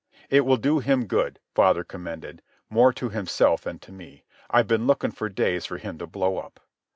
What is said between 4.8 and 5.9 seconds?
looking for days for